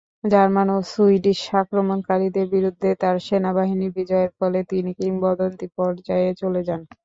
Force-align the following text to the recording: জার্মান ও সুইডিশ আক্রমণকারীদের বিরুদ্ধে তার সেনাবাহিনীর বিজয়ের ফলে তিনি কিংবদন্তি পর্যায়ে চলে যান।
জার্মান 0.23 0.67
ও 0.69 0.89
সুইডিশ 0.91 1.41
আক্রমণকারীদের 1.61 2.47
বিরুদ্ধে 2.55 2.89
তার 3.01 3.15
সেনাবাহিনীর 3.27 3.95
বিজয়ের 3.97 4.31
ফলে 4.37 4.59
তিনি 4.71 4.91
কিংবদন্তি 4.99 5.67
পর্যায়ে 5.77 6.29
চলে 6.41 6.61
যান। 6.67 6.81